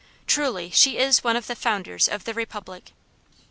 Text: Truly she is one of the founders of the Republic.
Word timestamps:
Truly 0.25 0.71
she 0.71 0.97
is 0.97 1.23
one 1.23 1.35
of 1.35 1.45
the 1.45 1.55
founders 1.55 2.09
of 2.09 2.23
the 2.23 2.33
Republic. 2.33 2.93